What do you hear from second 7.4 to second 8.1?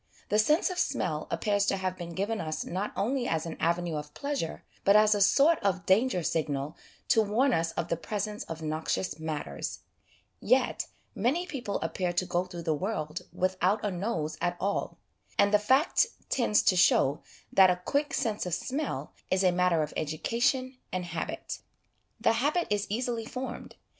us of the